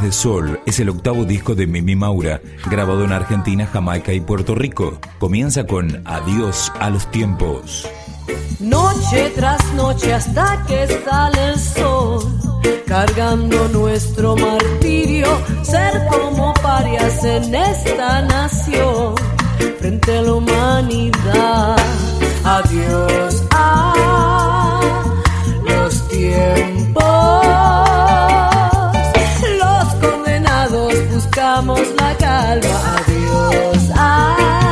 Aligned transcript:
De 0.00 0.12
Sol 0.12 0.60
es 0.64 0.78
el 0.78 0.90
octavo 0.90 1.24
disco 1.24 1.54
de 1.56 1.66
Mimi 1.66 1.96
Maura, 1.96 2.40
grabado 2.70 3.04
en 3.04 3.12
Argentina, 3.12 3.66
Jamaica 3.66 4.12
y 4.12 4.20
Puerto 4.20 4.54
Rico. 4.54 4.98
Comienza 5.18 5.66
con 5.66 6.02
Adiós 6.06 6.72
a 6.78 6.90
los 6.90 7.10
tiempos. 7.10 7.88
Noche 8.60 9.32
tras 9.34 9.74
noche 9.74 10.14
hasta 10.14 10.64
que 10.68 10.86
sale 11.04 11.48
el 11.48 11.58
sol, 11.58 12.22
cargando 12.86 13.68
nuestro 13.68 14.36
martirio, 14.36 15.26
ser 15.62 16.06
como 16.10 16.54
parias 16.54 17.24
en 17.24 17.54
esta 17.54 18.22
nación, 18.22 19.14
frente 19.80 20.18
a 20.18 20.22
la 20.22 20.34
humanidad. 20.34 21.76
Adiós 22.44 23.44
a 23.50 24.80
los 25.64 26.08
tiempos. 26.08 27.47
Buscamos 31.48 31.80
la 31.96 32.14
calma. 32.18 32.96
A 33.94 34.67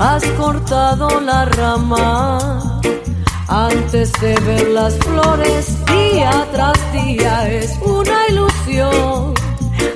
Has 0.00 0.24
cortado 0.38 1.20
la 1.20 1.44
rama 1.44 2.80
antes 3.48 4.10
de 4.14 4.34
ver 4.46 4.68
las 4.68 4.94
flores 4.94 5.76
día 5.84 6.46
tras 6.52 6.78
día 6.90 7.46
es 7.50 7.78
una 7.82 8.26
ilusión 8.30 9.34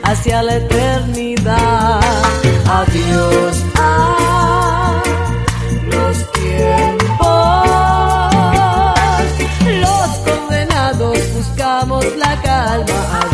hacia 0.02 0.42
la 0.42 0.56
eternidad. 0.56 2.00
Adiós 2.69 3.64
a 3.77 5.02
los 5.91 6.32
tiempos. 6.32 7.25
Los 9.80 10.10
condenados 10.27 11.19
buscamos 11.34 12.05
la 12.19 12.42
calma. 12.42 13.34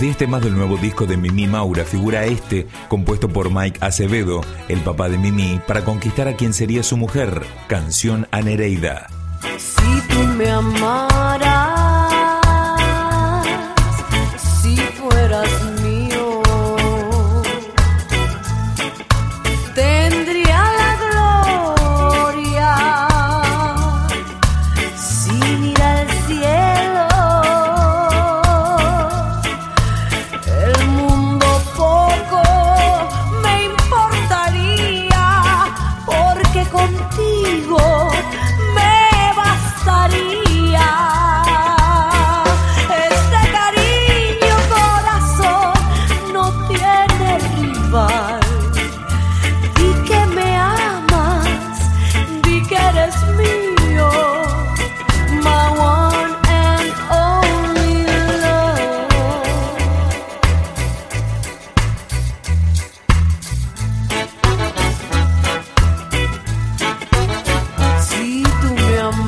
Los 0.00 0.06
10 0.06 0.16
temas 0.16 0.42
del 0.42 0.56
nuevo 0.56 0.78
disco 0.78 1.04
de 1.04 1.18
Mimi 1.18 1.46
Maura 1.46 1.84
figura 1.84 2.24
este, 2.24 2.66
compuesto 2.88 3.28
por 3.28 3.52
Mike 3.52 3.80
Acevedo, 3.82 4.40
el 4.68 4.80
papá 4.80 5.10
de 5.10 5.18
Mimi, 5.18 5.60
para 5.66 5.84
conquistar 5.84 6.26
a 6.26 6.36
quien 6.36 6.54
sería 6.54 6.82
su 6.82 6.96
mujer, 6.96 7.42
Canción 7.68 8.26
a 8.30 8.40
Nereida. 8.40 9.08
Si 9.58 10.00
tú 10.08 10.20
me 10.38 10.48
amaras, 10.48 11.79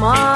tomorrow. 0.02 0.31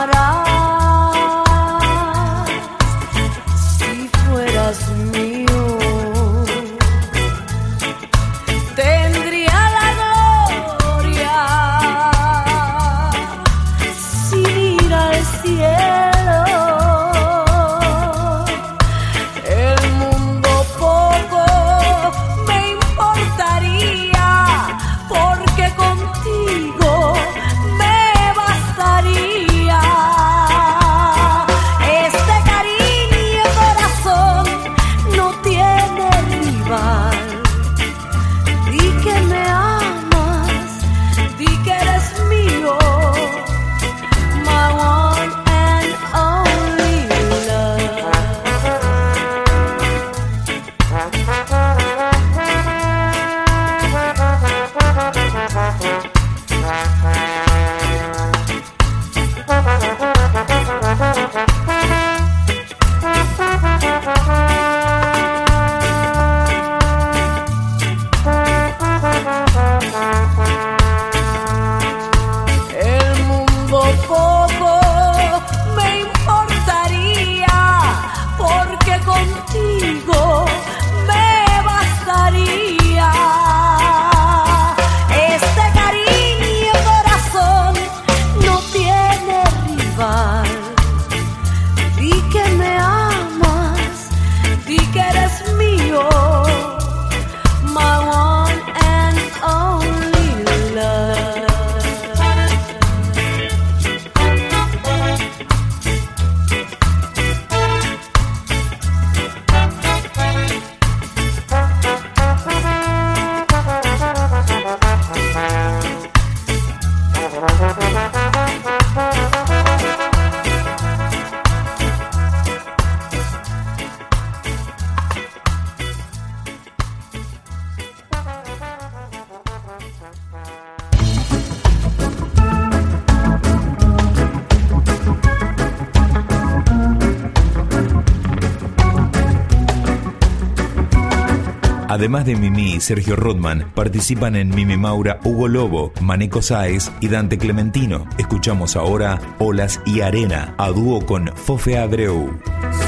Además 141.97 142.27
de 142.27 142.37
Mimi 142.37 142.75
y 142.75 142.81
Sergio 142.83 143.17
Rodman, 143.17 143.73
participan 143.75 144.37
en 144.37 144.55
Mimi 144.55 144.77
Maura 144.77 145.19
Hugo 145.25 145.49
Lobo, 145.49 145.95
Maneco 146.03 146.43
Sáez 146.43 146.91
y 147.01 147.09
Dante 147.09 147.39
Clementino. 147.39 148.07
Escuchamos 148.19 148.77
ahora 148.77 149.19
Olas 149.39 149.81
y 149.87 150.03
Arena, 150.03 150.55
a 150.59 150.69
dúo 150.69 151.07
con 151.07 151.29
Fofe 151.35 151.79
Abreu. 151.79 152.39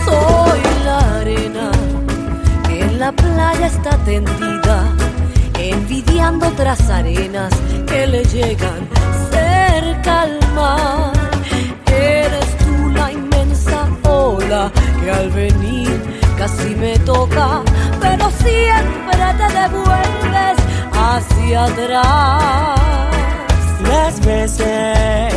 Soy 0.04 0.60
la 0.84 1.20
arena 1.20 1.70
en 2.68 2.98
la 2.98 3.10
playa 3.12 3.68
está 3.68 3.96
tendida, 4.04 4.94
envidiando 5.58 6.48
otras 6.48 6.78
arenas 6.90 7.54
que 7.86 8.06
le 8.06 8.22
llegan 8.26 8.86
cerca 9.30 10.20
al 10.20 10.38
mar. 10.54 11.12
Eres 11.86 12.58
tú 12.58 12.90
la 12.90 13.10
inmensa 13.10 13.88
ola 14.02 14.70
que 15.00 15.10
al 15.10 15.30
venir 15.30 15.98
casi 16.36 16.74
me 16.76 16.98
toca, 17.00 17.62
pero 18.00 18.30
siempre 18.30 19.24
te 19.38 19.48
devuelves 19.60 20.56
hacia 20.92 21.64
atrás. 21.64 22.80
Las 23.82 24.20
veces 24.24 25.34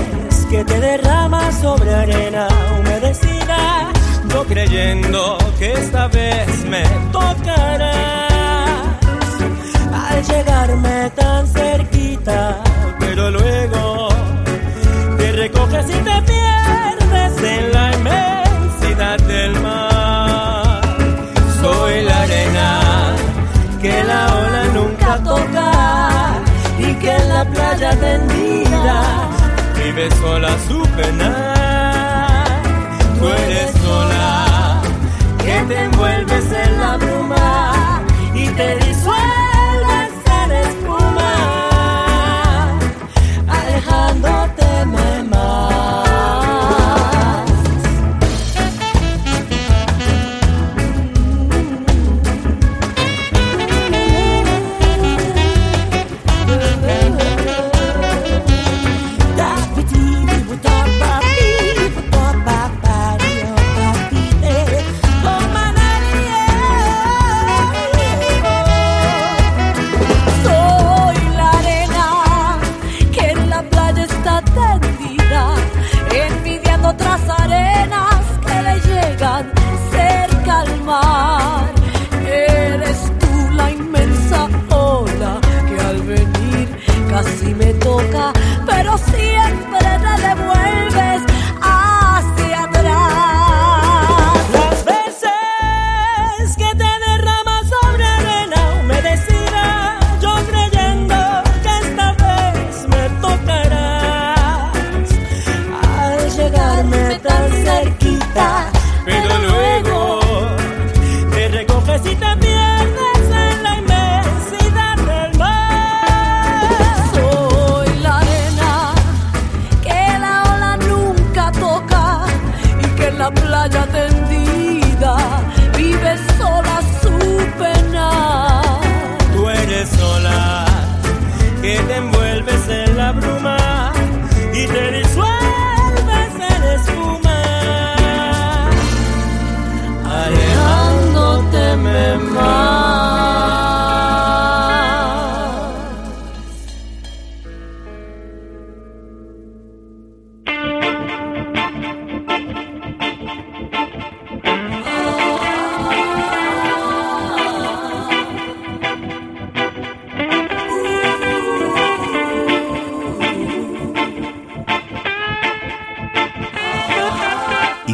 que 0.49 0.63
te 0.65 0.79
derramas 0.79 1.55
sobre 1.61 1.93
arena 1.93 2.47
humedecida, 2.79 3.91
yo 4.29 4.43
creyendo 4.45 5.37
que 5.57 5.73
esta 5.73 6.07
vez 6.07 6.65
me 6.65 6.83
tocará. 7.11 8.27
Al 9.93 10.23
llegarme 10.23 11.09
tan 11.15 11.47
cerquita, 11.47 12.57
pero 12.99 13.31
luego 13.31 14.09
te 15.17 15.31
recoges 15.31 15.85
y 15.89 15.93
te 15.93 16.21
pierdes 16.23 17.00
la 27.43 27.49
playa 27.49 27.91
tendida 27.95 29.01
vive 29.75 30.09
sola 30.21 30.51
su 30.67 30.81
pena. 30.97 31.29
Tú 33.17 33.27
eres 33.27 33.71
sola 33.83 34.81
que 35.43 35.55
te 35.67 35.77
envuelves 35.85 36.45
en 36.65 36.79
la 36.79 36.97
bruma 36.97 38.01
y 38.35 38.47
te 38.49 38.75
disuelves 38.85 39.30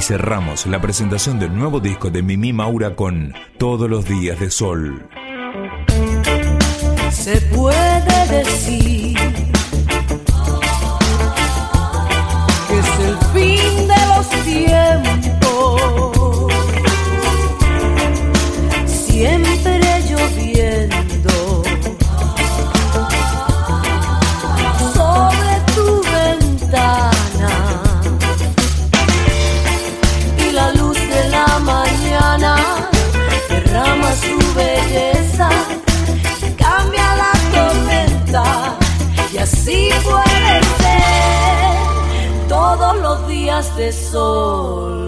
cerramos 0.07 0.65
la 0.67 0.79
presentación 0.79 1.37
del 1.37 1.53
nuevo 1.53 1.81
disco 1.81 2.09
de 2.09 2.23
Mimi 2.23 2.53
Maura 2.53 2.95
con 2.95 3.33
Todos 3.57 3.89
los 3.89 4.05
días 4.05 4.39
de 4.39 4.49
sol. 4.49 5.05
Se 7.11 7.41
puede 7.41 8.27
decir 8.29 8.86
así 39.47 39.89
puede 40.03 40.53
ser 40.81 42.47
todos 42.49 42.97
los 42.97 43.27
días 43.27 43.75
de 43.77 43.91
sol. 43.91 45.03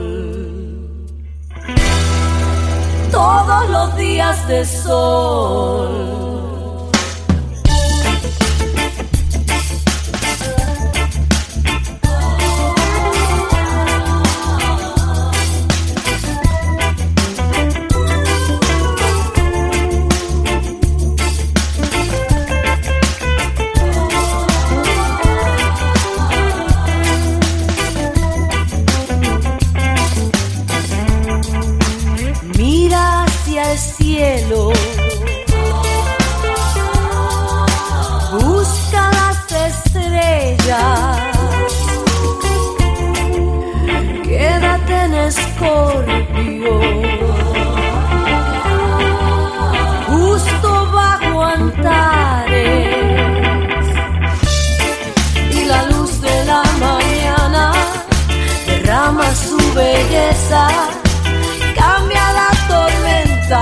Todos 3.12 3.70
los 3.70 3.98
días 3.98 4.48
de 4.48 4.66
sol. 4.66 6.29
Y 55.52 55.66
la 55.66 55.84
luz 55.92 56.22
de 56.22 56.46
la 56.46 56.64
mañana 56.80 57.74
derrama 58.66 59.36
su 59.36 59.58
belleza, 59.74 60.68
cambia 61.76 62.32
la 62.40 62.50
tormenta, 62.68 63.62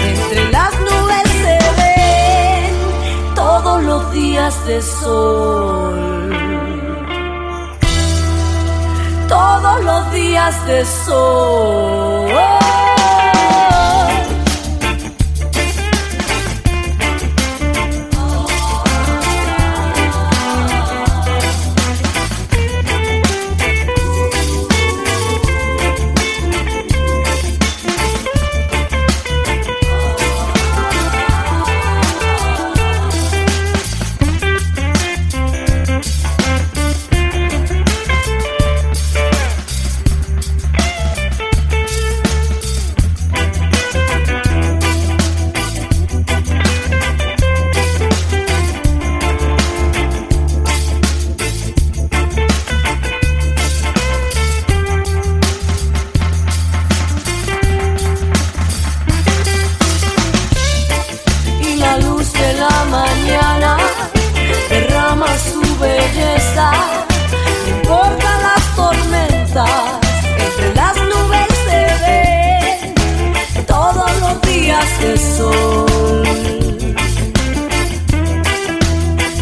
entre 0.00 0.50
las 0.52 0.72
nubes 0.80 1.28
se 1.42 1.58
ven 1.78 2.74
todos 3.34 3.82
los 3.82 4.12
días 4.12 4.54
de 4.66 4.82
sol. 4.82 6.36
Todos 9.28 9.84
los 9.84 10.12
días 10.12 10.66
de 10.66 10.84
sol. 10.84 12.30
Sol. 75.20 76.24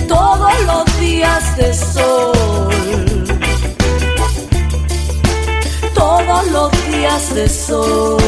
Todos 0.09 0.53
los 0.67 1.01
días 1.01 1.57
de 1.57 1.75
sol. 1.75 3.25
Todos 5.95 6.51
los 6.51 6.71
días 6.91 7.35
de 7.35 7.49
sol. 7.49 8.28